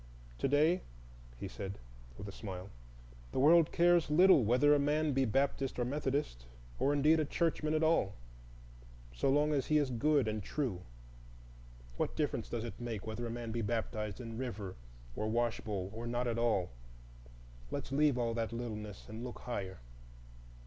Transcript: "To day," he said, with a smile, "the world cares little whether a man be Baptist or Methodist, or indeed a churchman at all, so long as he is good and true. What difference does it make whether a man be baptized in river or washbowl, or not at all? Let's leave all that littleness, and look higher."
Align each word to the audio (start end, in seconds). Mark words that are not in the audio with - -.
"To 0.39 0.47
day," 0.47 0.81
he 1.37 1.47
said, 1.47 1.77
with 2.17 2.27
a 2.27 2.31
smile, 2.31 2.71
"the 3.33 3.37
world 3.39 3.71
cares 3.71 4.09
little 4.09 4.43
whether 4.43 4.73
a 4.73 4.79
man 4.79 5.13
be 5.13 5.25
Baptist 5.25 5.77
or 5.77 5.85
Methodist, 5.85 6.47
or 6.79 6.91
indeed 6.91 7.19
a 7.19 7.23
churchman 7.25 7.75
at 7.75 7.83
all, 7.83 8.15
so 9.13 9.29
long 9.29 9.53
as 9.53 9.67
he 9.67 9.77
is 9.77 9.91
good 9.91 10.27
and 10.27 10.41
true. 10.41 10.81
What 11.97 12.15
difference 12.15 12.49
does 12.49 12.63
it 12.63 12.79
make 12.79 13.05
whether 13.05 13.27
a 13.27 13.29
man 13.29 13.51
be 13.51 13.61
baptized 13.61 14.19
in 14.19 14.39
river 14.39 14.75
or 15.15 15.27
washbowl, 15.29 15.91
or 15.93 16.07
not 16.07 16.25
at 16.25 16.39
all? 16.39 16.71
Let's 17.69 17.91
leave 17.91 18.17
all 18.17 18.33
that 18.33 18.51
littleness, 18.51 19.07
and 19.07 19.23
look 19.23 19.41
higher." 19.41 19.81